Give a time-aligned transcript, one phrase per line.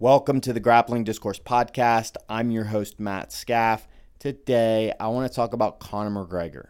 [0.00, 2.16] Welcome to the Grappling Discourse Podcast.
[2.26, 3.86] I'm your host, Matt Scaff.
[4.18, 6.68] Today, I want to talk about Conor McGregor.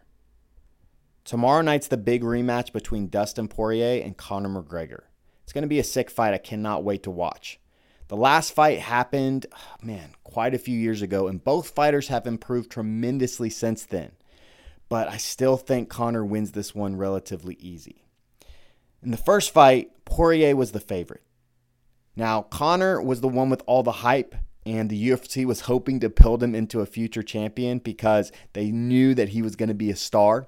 [1.25, 5.03] Tomorrow night's the big rematch between Dustin Poirier and Conor McGregor.
[5.45, 6.35] It's going to be a sick fight.
[6.35, 7.61] I cannot wait to watch.
[8.09, 9.47] The last fight happened,
[9.81, 14.11] man, quite a few years ago, and both fighters have improved tremendously since then.
[14.89, 18.03] But I still think Conor wins this one relatively easy.
[19.05, 21.23] In the first fight, Poirier was the favorite.
[22.21, 24.35] Now, Conor was the one with all the hype,
[24.67, 29.15] and the UFC was hoping to build him into a future champion because they knew
[29.15, 30.47] that he was going to be a star,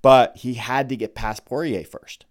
[0.00, 2.24] but he had to get past Poirier first.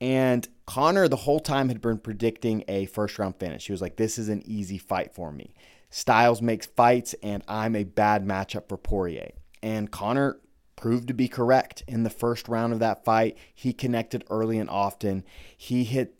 [0.00, 3.66] And Conor, the whole time, had been predicting a first round finish.
[3.66, 5.52] He was like, This is an easy fight for me.
[5.90, 9.32] Styles makes fights, and I'm a bad matchup for Poirier.
[9.62, 10.40] And Conor
[10.76, 13.36] proved to be correct in the first round of that fight.
[13.54, 15.24] He connected early and often.
[15.58, 16.14] He hit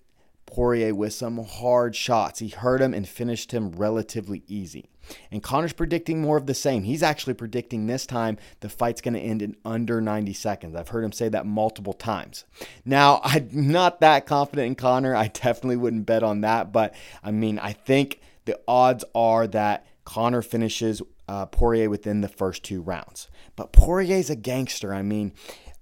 [0.47, 2.41] Poirier with some hard shots.
[2.41, 4.91] He hurt him and finished him relatively easy.
[5.31, 6.85] And Conor's predicting more of the same.
[6.85, 10.75] He's actually predicting this time the fight's going to end in under 90 seconds.
[10.75, 12.45] I've heard him say that multiple times.
[12.85, 15.15] Now, I'm not that confident in Conor.
[15.15, 16.73] I definitely wouldn't bet on that.
[16.73, 22.29] But I mean, I think the odds are that Conor finishes uh, Poirier within the
[22.29, 23.29] first two rounds.
[23.57, 24.93] But Poirier's a gangster.
[24.93, 25.33] I mean,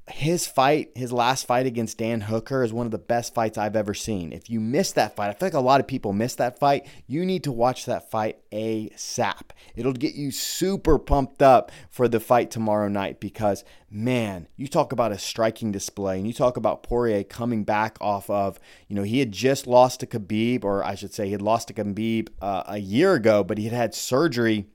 [0.08, 3.76] his fight, his last fight against Dan Hooker, is one of the best fights I've
[3.76, 4.32] ever seen.
[4.32, 6.86] If you missed that fight, I feel like a lot of people missed that fight.
[7.06, 9.50] You need to watch that fight ASAP.
[9.76, 14.90] It'll get you super pumped up for the fight tomorrow night because, man, you talk
[14.90, 19.04] about a striking display and you talk about Poirier coming back off of, you know,
[19.04, 22.28] he had just lost to Khabib, or I should say, he had lost to Khabib
[22.40, 24.66] uh, a year ago, but he had had surgery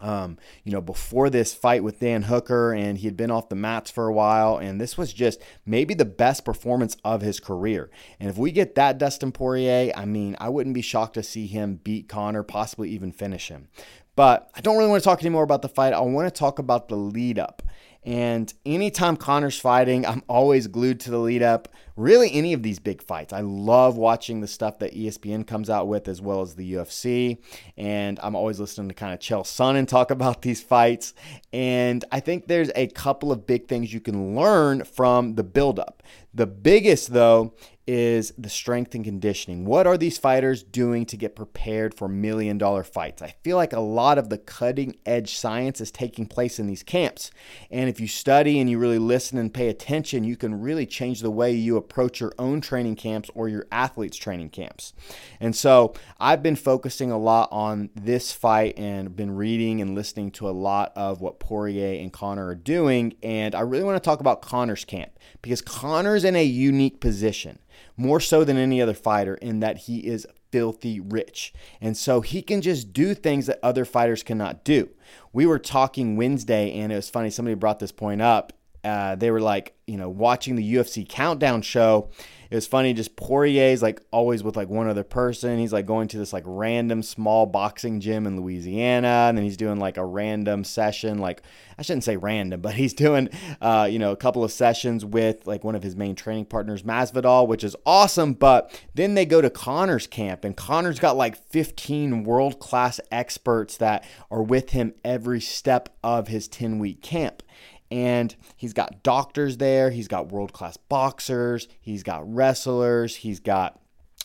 [0.00, 3.54] um, you know, before this fight with Dan Hooker, and he had been off the
[3.54, 7.90] mats for a while, and this was just maybe the best performance of his career.
[8.20, 11.46] And if we get that Dustin Poirier, I mean, I wouldn't be shocked to see
[11.46, 13.68] him beat Conor, possibly even finish him.
[14.16, 15.92] But I don't really want to talk anymore about the fight.
[15.92, 17.62] I want to talk about the lead up.
[18.06, 21.68] And anytime Conor's fighting, I'm always glued to the lead up.
[21.96, 23.32] Really, any of these big fights.
[23.32, 27.38] I love watching the stuff that ESPN comes out with as well as the UFC.
[27.76, 31.14] And I'm always listening to kind of Chael Sonnen talk about these fights.
[31.52, 36.04] And I think there's a couple of big things you can learn from the buildup.
[36.32, 37.54] The biggest, though,
[37.86, 39.64] is the strength and conditioning.
[39.64, 43.22] What are these fighters doing to get prepared for million dollar fights?
[43.22, 46.82] I feel like a lot of the cutting edge science is taking place in these
[46.82, 47.30] camps.
[47.70, 51.20] And if you study and you really listen and pay attention, you can really change
[51.20, 54.92] the way you approach your own training camps or your athletes' training camps.
[55.38, 60.32] And so I've been focusing a lot on this fight and been reading and listening
[60.32, 63.14] to a lot of what Poirier and Conor are doing.
[63.22, 67.60] And I really want to talk about Conor's camp because Conor's in a unique position
[67.96, 71.52] more so than any other fighter in that he is filthy rich.
[71.80, 74.90] And so he can just do things that other fighters cannot do.
[75.32, 78.52] We were talking Wednesday, and it was funny, somebody brought this point up.
[78.86, 82.08] Uh, they were like, you know, watching the UFC countdown show,
[82.50, 82.94] it was funny.
[82.94, 85.58] Just Poirier's like always with like one other person.
[85.58, 89.56] He's like going to this like random small boxing gym in Louisiana, and then he's
[89.56, 91.18] doing like a random session.
[91.18, 91.42] Like
[91.76, 93.28] I shouldn't say random, but he's doing
[93.60, 96.84] uh, you know a couple of sessions with like one of his main training partners,
[96.84, 98.34] Masvidal, which is awesome.
[98.34, 103.76] But then they go to Conor's camp, and Conor's got like 15 world class experts
[103.78, 107.42] that are with him every step of his 10 week camp
[107.90, 113.80] and he's got doctors there, he's got world class boxers, he's got wrestlers, he's got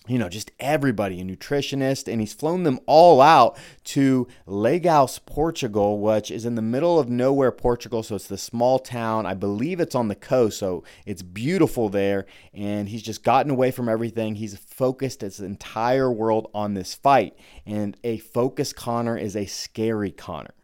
[0.08, 6.00] you know, just everybody, a nutritionist, and he's flown them all out to Lagos, Portugal,
[6.00, 8.02] which is in the middle of nowhere, Portugal.
[8.02, 9.28] So it's the small town.
[9.28, 12.26] I believe it's on the coast, so it's beautiful there.
[12.52, 14.36] And he's just gotten away from everything.
[14.36, 17.38] He's focused his entire world on this fight.
[17.68, 20.56] And a focused Conor is a scary Conor.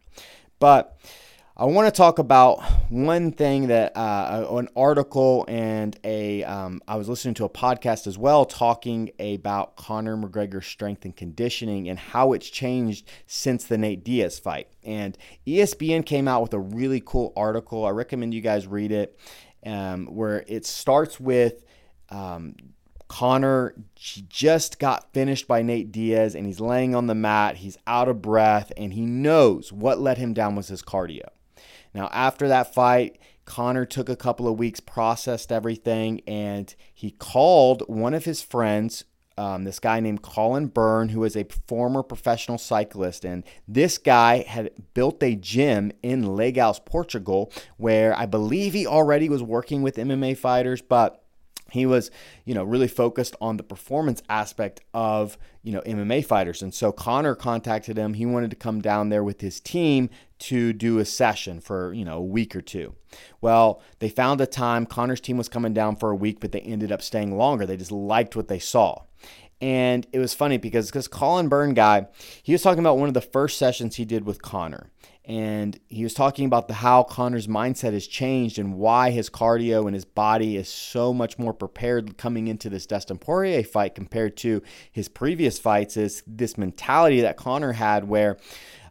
[0.58, 0.98] But
[1.60, 6.94] I want to talk about one thing that uh, an article and a um, I
[6.94, 11.98] was listening to a podcast as well talking about Conor McGregor's strength and conditioning and
[11.98, 14.68] how it's changed since the Nate Diaz fight.
[14.84, 15.18] And
[15.48, 17.84] ESPN came out with a really cool article.
[17.84, 19.18] I recommend you guys read it,
[19.66, 21.64] um, where it starts with.
[22.08, 22.54] Um,
[23.08, 27.56] Conor just got finished by Nate Diaz and he's laying on the mat.
[27.56, 31.30] He's out of breath and he knows what let him down was his cardio.
[31.94, 37.82] Now, after that fight, Conor took a couple of weeks, processed everything, and he called
[37.86, 39.04] one of his friends,
[39.38, 43.24] um, this guy named Colin Byrne, who is a former professional cyclist.
[43.24, 49.28] And this guy had built a gym in Lagos, Portugal, where I believe he already
[49.28, 51.24] was working with MMA fighters, but
[51.70, 52.10] he was,
[52.44, 56.62] you know, really focused on the performance aspect of, you know, MMA fighters.
[56.62, 58.14] And so Conor contacted him.
[58.14, 60.08] He wanted to come down there with his team
[60.40, 62.94] to do a session for, you know, a week or two.
[63.40, 64.86] Well, they found a time.
[64.86, 67.66] Conor's team was coming down for a week, but they ended up staying longer.
[67.66, 69.02] They just liked what they saw.
[69.60, 72.06] And it was funny because because Colin Byrne guy,
[72.42, 74.90] he was talking about one of the first sessions he did with Conor
[75.28, 79.84] and he was talking about the how Conor's mindset has changed and why his cardio
[79.84, 84.38] and his body is so much more prepared coming into this Dustin Poirier fight compared
[84.38, 85.98] to his previous fights.
[85.98, 88.38] Is this mentality that Conor had where,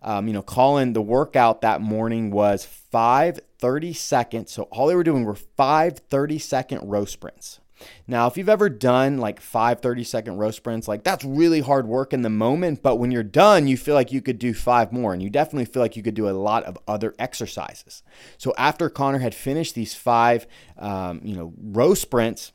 [0.04, 4.52] um, you know, Colin the workout that morning was five 30 seconds.
[4.52, 7.60] So all they were doing were five 30 second row sprints.
[8.08, 11.88] Now, if you've ever done like five 30 second row sprints, like that's really hard
[11.88, 14.92] work in the moment, but when you're done, you feel like you could do five
[14.92, 18.04] more, and you definitely feel like you could do a lot of other exercises.
[18.38, 20.48] So after Conor had finished these five,
[20.78, 22.52] um, you know, row sprints,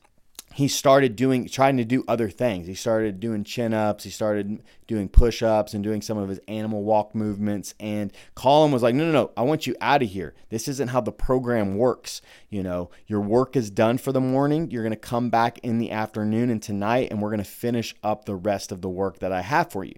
[0.53, 2.67] he started doing trying to do other things.
[2.67, 6.39] He started doing chin ups, he started doing push ups and doing some of his
[6.47, 7.73] animal walk movements.
[7.79, 10.35] And Colin was like, No, no, no, I want you out of here.
[10.49, 12.21] This isn't how the program works.
[12.49, 14.69] You know, your work is done for the morning.
[14.69, 18.35] You're gonna come back in the afternoon and tonight, and we're gonna finish up the
[18.35, 19.95] rest of the work that I have for you.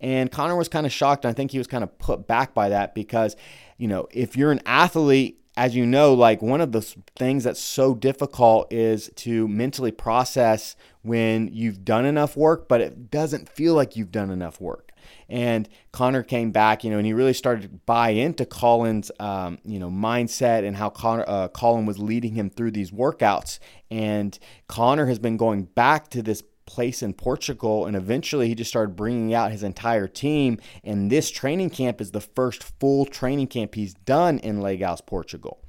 [0.00, 1.26] And Conor was kind of shocked.
[1.26, 3.36] I think he was kind of put back by that because,
[3.76, 6.80] you know, if you're an athlete as you know, like one of the
[7.16, 13.10] things that's so difficult is to mentally process when you've done enough work, but it
[13.10, 14.92] doesn't feel like you've done enough work.
[15.28, 19.58] And Conor came back, you know, and he really started to buy into Colin's, um,
[19.64, 23.58] you know, mindset and how Conor, uh, Colin was leading him through these workouts.
[23.90, 24.38] And
[24.68, 27.84] Conor has been going back to this place in Portugal.
[27.84, 30.58] And eventually he just started bringing out his entire team.
[30.84, 35.60] And this training camp is the first full training camp he's done in Lagos, Portugal.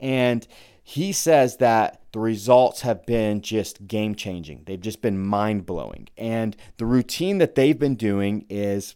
[0.00, 0.46] And
[0.82, 4.62] he says that the results have been just game changing.
[4.66, 6.08] They've just been mind blowing.
[6.16, 8.94] And the routine that they've been doing is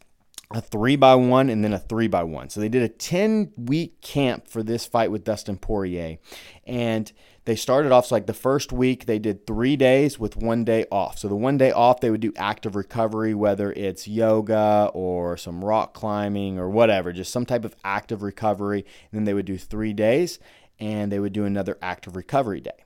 [0.50, 2.48] a three by one and then a three by one.
[2.48, 6.18] So they did a 10 week camp for this fight with Dustin Poirier.
[6.66, 7.12] And
[7.44, 10.86] they started off so like the first week they did three days with one day
[10.90, 11.18] off.
[11.18, 15.64] So the one day off they would do active recovery, whether it's yoga or some
[15.64, 18.80] rock climbing or whatever, just some type of active recovery.
[18.80, 20.38] And then they would do three days
[20.78, 22.84] and they would do another active recovery day.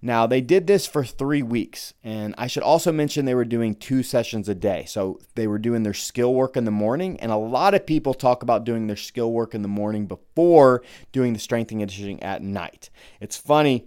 [0.00, 3.74] Now, they did this for three weeks, and I should also mention they were doing
[3.74, 4.84] two sessions a day.
[4.86, 8.14] So they were doing their skill work in the morning, and a lot of people
[8.14, 12.22] talk about doing their skill work in the morning before doing the strength and conditioning
[12.22, 12.90] at night.
[13.20, 13.86] It's funny.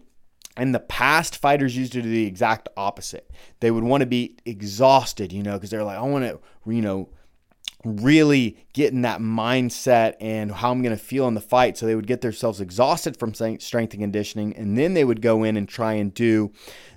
[0.57, 3.31] In the past, fighters used to do the exact opposite.
[3.61, 6.81] They would want to be exhausted, you know, because they're like, I want to, you
[6.81, 7.07] know,
[7.83, 11.77] really getting that mindset and how I'm going to feel in the fight.
[11.77, 15.43] So they would get themselves exhausted from strength and conditioning, and then they would go
[15.43, 16.51] in and try and do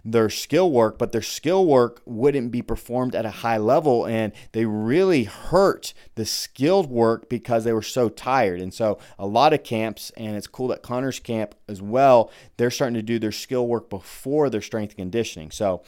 [0.05, 4.05] their skill work, but their skill work wouldn't be performed at a high level.
[4.07, 8.61] And they really hurt the skilled work because they were so tired.
[8.61, 12.71] And so a lot of camps, and it's cool that Conor's camp as well, they're
[12.71, 15.51] starting to do their skill work before their strength and conditioning.
[15.51, 15.83] So,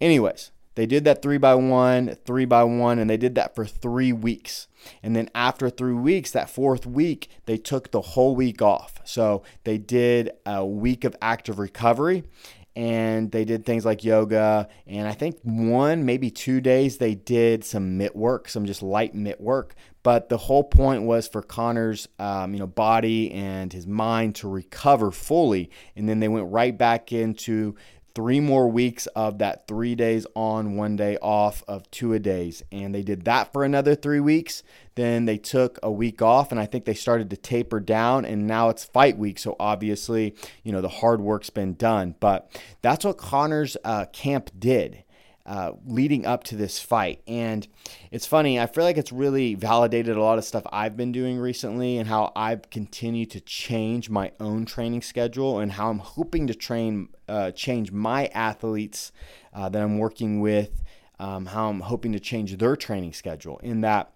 [0.00, 3.64] anyways, they did that three by one, three by one, and they did that for
[3.66, 4.68] three weeks.
[5.02, 9.00] And then after three weeks, that fourth week, they took the whole week off.
[9.04, 12.24] So they did a week of active recovery
[12.74, 14.68] and they did things like yoga.
[14.86, 19.14] And I think one, maybe two days, they did some mitt work, some just light
[19.14, 19.74] mitt work.
[20.02, 24.48] But the whole point was for Conor's, um, you know, body and his mind to
[24.48, 27.76] recover fully, and then they went right back into
[28.14, 32.62] three more weeks of that three days on, one day off of two a days.
[32.70, 34.62] And they did that for another three weeks.
[34.94, 38.24] Then they took a week off, and I think they started to taper down.
[38.24, 39.38] And now it's fight week.
[39.38, 42.14] So obviously, you know, the hard work's been done.
[42.20, 42.50] But
[42.82, 45.04] that's what Conor's uh, camp did.
[45.44, 47.20] Uh, leading up to this fight.
[47.26, 47.66] And
[48.12, 51.36] it's funny, I feel like it's really validated a lot of stuff I've been doing
[51.36, 56.46] recently and how I've continued to change my own training schedule and how I'm hoping
[56.46, 59.10] to train, uh, change my athletes
[59.52, 60.80] uh, that I'm working with,
[61.18, 63.58] um, how I'm hoping to change their training schedule.
[63.64, 64.12] In that,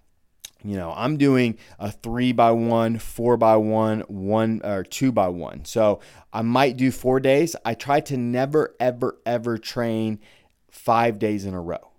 [0.63, 5.27] you know, I'm doing a three by one, four by one, one or two by
[5.27, 5.65] one.
[5.65, 5.99] So
[6.33, 7.57] I might do four days.
[7.65, 10.21] I try to never, ever, ever train
[10.77, 11.91] five days in a row.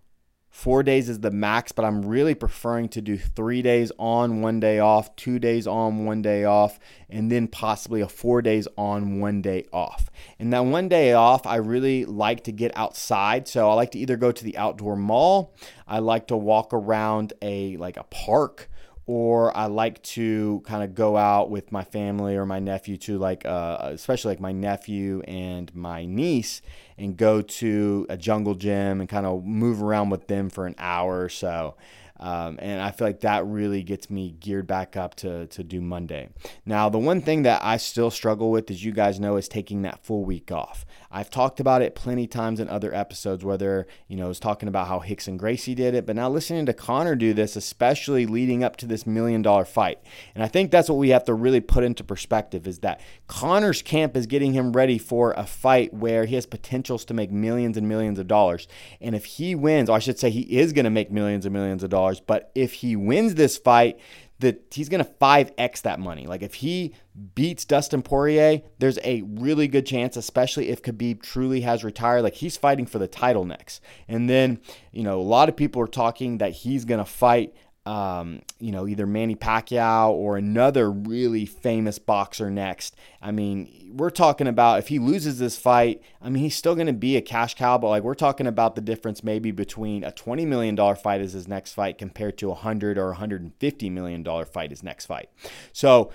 [0.50, 4.60] Four days is the max, but I'm really preferring to do three days on, one
[4.60, 6.80] day off, two days on, one day off,
[7.10, 10.10] and then possibly a four days on, one day off.
[10.40, 13.48] And that one day off, I really like to get outside.
[13.48, 15.54] So I like to either go to the outdoor mall,
[15.88, 18.68] I like to walk around a like a park
[19.08, 23.18] or I like to kind of go out with my family or my nephew to
[23.18, 26.62] like, uh, especially like my nephew and my niece,
[26.98, 30.76] and go to a jungle gym and kind of move around with them for an
[30.78, 31.76] hour or so.
[32.20, 35.82] Um, and I feel like that really gets me geared back up to, to do
[35.82, 36.30] Monday.
[36.66, 39.84] Now, the one thing that I still struggle with, as you guys know, is taking
[39.84, 40.86] that full week off.
[41.12, 44.68] I've talked about it plenty times in other episodes, whether, you know, I was talking
[44.68, 48.64] about how Rickson Gracie did it, but now listening to Conor do this, especially leading
[48.64, 50.00] up to this million dollar fight.
[50.36, 53.82] And I think that's what we have to really put into perspective is that Conor's
[53.82, 57.78] camp is getting him ready for a fight where he has potentials to make millions
[57.78, 58.68] and millions of dollars.
[59.02, 61.54] And if he wins, or I should say he is going to make millions and
[61.54, 64.00] millions of dollars, but if he wins this fight,
[64.40, 66.28] that he's going to 5x that money.
[66.28, 66.94] Like if he
[67.34, 72.22] beats Dustin Poirier, there's a really good chance, especially if Khabib truly has retired.
[72.22, 73.82] Like he's fighting for the title next.
[74.08, 74.60] And then,
[74.92, 77.56] you know, a lot of people are talking that he's going to fight
[77.88, 82.98] um, you know, either Manny Pacquiao or another really famous boxer next.
[83.22, 86.88] I mean, we're talking about if he loses this fight, I mean, he's still going
[86.88, 90.12] to be a cash cow, but like we're talking about the difference maybe between a
[90.12, 94.72] $20 million fight as his next fight compared to a 100 or $150 million fight
[94.72, 95.30] his next fight.
[95.72, 96.12] So,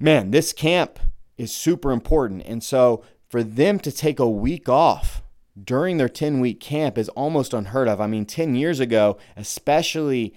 [0.00, 0.98] man, this camp
[1.36, 2.42] is super important.
[2.46, 5.22] And so for them to take a week off
[5.62, 8.00] during their 10 week camp is almost unheard of.
[8.00, 10.34] I mean, 10 years ago, especially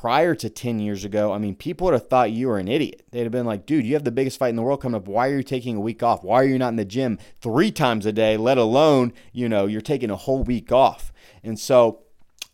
[0.00, 3.02] prior to 10 years ago, I mean, people would have thought you were an idiot.
[3.10, 5.08] They'd have been like, dude, you have the biggest fight in the world coming up.
[5.08, 6.22] Why are you taking a week off?
[6.22, 9.66] Why are you not in the gym three times a day, let alone, you know,
[9.66, 11.12] you're taking a whole week off?
[11.42, 12.00] And so,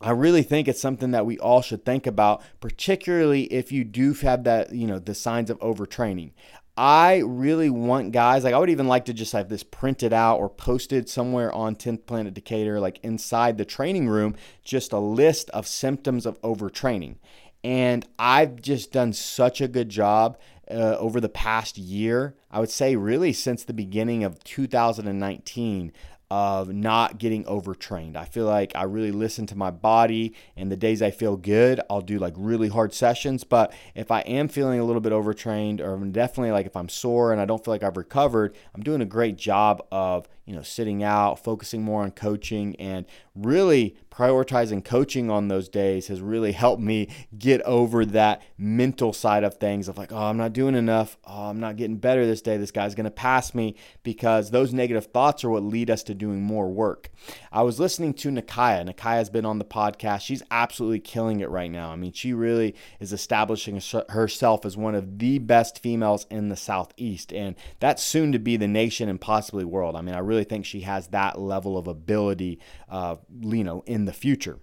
[0.01, 4.13] I really think it's something that we all should think about, particularly if you do
[4.15, 6.31] have that, you know, the signs of overtraining.
[6.75, 10.39] I really want guys, like I would even like to just have this printed out
[10.39, 15.51] or posted somewhere on 10th Planet Decatur, like inside the training room, just a list
[15.51, 17.17] of symptoms of overtraining.
[17.63, 20.37] And I've just done such a good job
[20.69, 22.35] uh, over the past year.
[22.49, 25.93] I would say, really, since the beginning of 2019,
[26.33, 28.17] of not getting overtrained.
[28.17, 31.79] I feel like I really listen to my body, and the days I feel good,
[31.91, 33.43] I'll do like really hard sessions.
[33.43, 37.33] But if I am feeling a little bit overtrained, or definitely like if I'm sore
[37.33, 40.61] and I don't feel like I've recovered, I'm doing a great job of you know,
[40.61, 46.51] sitting out, focusing more on coaching, and really prioritizing coaching on those days has really
[46.51, 47.07] helped me
[47.37, 51.17] get over that mental side of things of like, oh, I'm not doing enough.
[51.25, 52.57] Oh, I'm not getting better this day.
[52.57, 56.13] This guy's going to pass me because those negative thoughts are what lead us to
[56.13, 57.09] doing more work.
[57.51, 58.87] I was listening to Nakaya.
[58.87, 60.21] Nakaya's been on the podcast.
[60.21, 61.91] She's absolutely killing it right now.
[61.91, 66.55] I mean, she really is establishing herself as one of the best females in the
[66.55, 69.95] Southeast, and that's soon to be the nation and possibly world.
[69.95, 72.59] I mean, I really really think she has that level of ability,
[72.89, 74.59] uh, you know, in the future.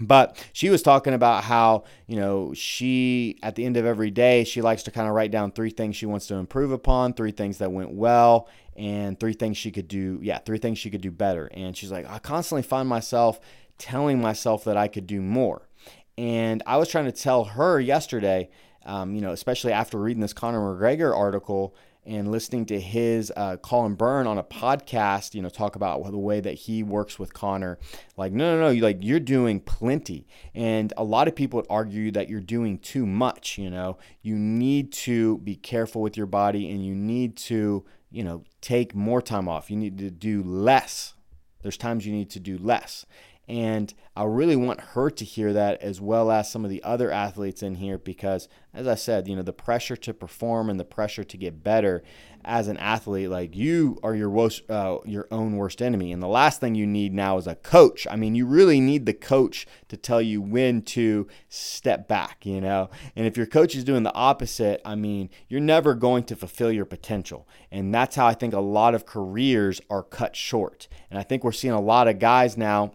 [0.00, 4.44] But she was talking about how, you know, she, at the end of every day,
[4.44, 7.32] she likes to kind of write down three things she wants to improve upon, three
[7.32, 10.18] things that went well, and three things she could do.
[10.22, 11.50] Yeah, three things she could do better.
[11.52, 13.40] And she's like, I constantly find myself
[13.76, 15.68] telling myself that I could do more.
[16.16, 18.48] And I was trying to tell her yesterday,
[18.86, 21.74] um, you know, especially after reading this Conor McGregor article,
[22.04, 26.18] and listening to his uh, Colin Byrne on a podcast, you know, talk about the
[26.18, 27.78] way that he works with Conor.
[28.16, 31.66] Like, no, no, no, you like you're doing plenty, and a lot of people would
[31.68, 33.58] argue that you're doing too much.
[33.58, 38.24] You know, you need to be careful with your body, and you need to, you
[38.24, 39.70] know, take more time off.
[39.70, 41.14] You need to do less.
[41.62, 43.04] There's times you need to do less.
[43.50, 47.10] And I really want her to hear that as well as some of the other
[47.10, 50.84] athletes in here because, as I said, you know, the pressure to perform and the
[50.84, 52.04] pressure to get better
[52.44, 56.12] as an athlete, like you are your worst, uh, your own worst enemy.
[56.12, 58.06] And the last thing you need now is a coach.
[58.08, 62.60] I mean, you really need the coach to tell you when to step back, you
[62.60, 62.88] know.
[63.16, 66.70] And if your coach is doing the opposite, I mean, you're never going to fulfill
[66.70, 67.48] your potential.
[67.72, 70.86] And that's how I think a lot of careers are cut short.
[71.10, 72.92] And I think we're seeing a lot of guys now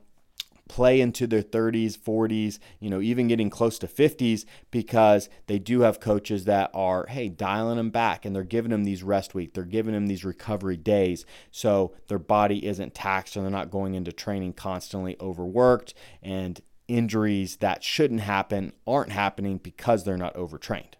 [0.67, 5.81] play into their 30s, 40s, you know, even getting close to 50s because they do
[5.81, 9.53] have coaches that are, hey, dialing them back and they're giving them these rest weeks.
[9.53, 13.93] They're giving them these recovery days so their body isn't taxed and they're not going
[13.93, 15.93] into training constantly overworked
[16.23, 20.97] and injuries that shouldn't happen aren't happening because they're not overtrained.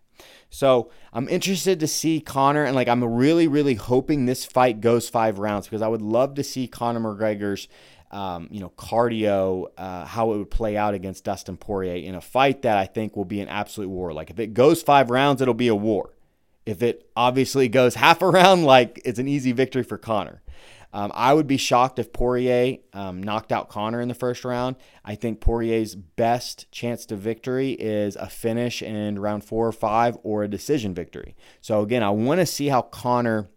[0.50, 5.10] So I'm interested to see Conor, and like I'm really, really hoping this fight goes
[5.10, 7.68] five rounds because I would love to see Conor McGregor's
[8.16, 12.22] um, you know, cardio, uh, how it would play out against Dustin Poirier in a
[12.22, 14.14] fight that I think will be an absolute war.
[14.14, 16.12] Like if it goes five rounds, it'll be a war.
[16.66, 20.42] If it obviously goes half a round, like it's an easy victory for Conor.
[20.94, 24.78] Um, I would be shocked if Poirier um, knocked out Conor in the first round.
[25.04, 30.18] I think Poirier's best chance to victory is a finish in round four or five
[30.24, 31.36] or a decision victory.
[31.60, 33.50] So again, I want to see how Conor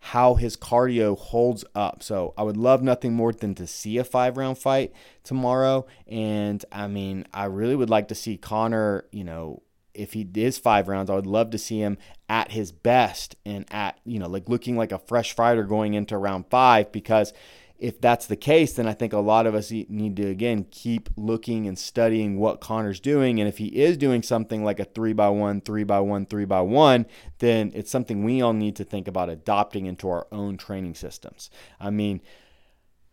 [0.00, 2.02] how his cardio holds up.
[2.02, 4.92] So I would love nothing more than to see a five round fight
[5.24, 5.86] tomorrow.
[6.06, 9.62] And I mean, I really would like to see Conor, you know,
[9.94, 13.64] if he is five rounds, I would love to see him at his best and
[13.72, 17.32] at, you know, like looking like a fresh fighter going into round five because
[17.78, 21.08] if that's the case, then I think a lot of us need to again keep
[21.16, 23.38] looking and studying what Conor's doing.
[23.38, 26.44] And if he is doing something like a three by one, three by one, three
[26.44, 27.06] by one,
[27.38, 31.50] then it's something we all need to think about adopting into our own training systems.
[31.78, 32.20] I mean,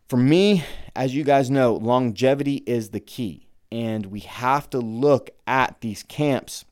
[0.08, 0.64] for me,
[0.96, 3.48] as you guys know, longevity is the key.
[3.72, 6.66] And we have to look at these camps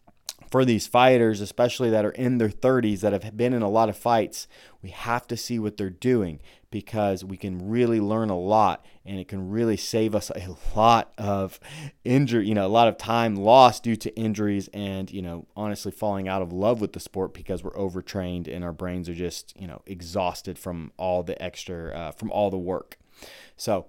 [0.54, 3.90] for these fighters, especially that are in their 30s that have been in a lot
[3.90, 4.48] of fights,
[4.84, 9.20] we have to see what they're doing because we can really learn a lot and
[9.20, 11.60] it can really save us a lot of
[12.04, 15.92] injury, you know, a lot of time lost due to injuries and, you know, honestly
[15.92, 19.60] falling out of love with the sport because we're overtrained and our brains are just,
[19.60, 23.00] you know, exhausted from all the extra, uh, from all the work.
[23.58, 23.88] So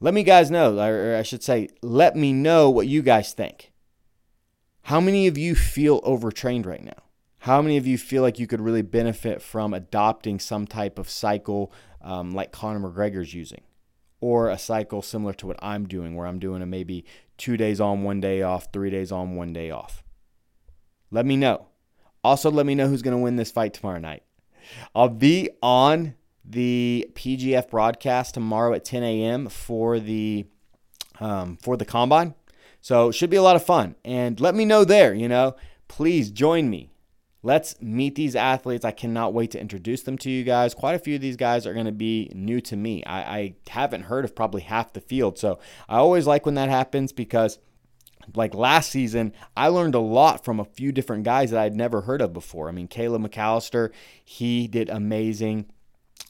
[0.00, 3.72] let me guys know, or I should say, let me know what you guys think.
[4.88, 7.02] How many of you feel overtrained right now?
[7.40, 11.10] How many of you feel like you could really benefit from adopting some type of
[11.10, 13.60] cycle um, like Conor McGregor's using?
[14.22, 17.04] Or a cycle similar to what I'm doing, where I'm doing a maybe
[17.36, 20.02] two days on, one day off, three days on, one day off?
[21.10, 21.66] Let me know.
[22.24, 24.22] Also, let me know who's going to win this fight tomorrow night.
[24.94, 26.14] I'll be on
[26.46, 29.50] the PGF broadcast tomorrow at 10 a.m.
[29.50, 30.46] for the
[31.20, 32.34] um, for the combine.
[32.80, 33.96] So it should be a lot of fun.
[34.04, 35.56] And let me know there, you know,
[35.88, 36.90] please join me.
[37.42, 38.84] Let's meet these athletes.
[38.84, 40.74] I cannot wait to introduce them to you guys.
[40.74, 43.04] Quite a few of these guys are going to be new to me.
[43.04, 45.38] I, I haven't heard of probably half the field.
[45.38, 47.58] So I always like when that happens because
[48.34, 52.02] like last season, I learned a lot from a few different guys that I'd never
[52.02, 52.68] heard of before.
[52.68, 53.90] I mean, Caleb McAllister,
[54.24, 55.66] he did amazing.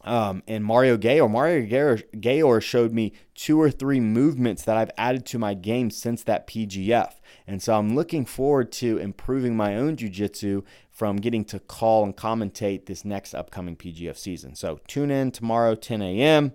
[0.04, 5.26] Um, and Mario Gayor, Mario Gayor showed me two or three movements that I've added
[5.26, 7.14] to my game since that PGF.
[7.46, 12.16] And so I'm looking forward to improving my own jiu-jitsu from getting to call and
[12.16, 14.54] commentate this next upcoming PGF season.
[14.54, 16.52] So tune in tomorrow, 10 a.m.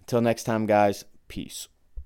[0.00, 1.68] Until next time, guys, peace.